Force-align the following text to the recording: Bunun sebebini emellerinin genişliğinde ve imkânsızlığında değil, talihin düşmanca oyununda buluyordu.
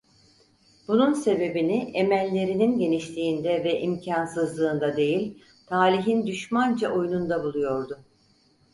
Bunun 0.87 1.13
sebebini 1.13 1.91
emellerinin 1.93 2.79
genişliğinde 2.79 3.63
ve 3.63 3.79
imkânsızlığında 3.81 4.97
değil, 4.97 5.43
talihin 5.67 6.27
düşmanca 6.27 6.91
oyununda 6.91 7.43
buluyordu. 7.43 7.99